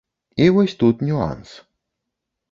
І 0.43 0.45
вось 0.55 0.73
тут 0.83 1.03
нюанс. 1.09 1.51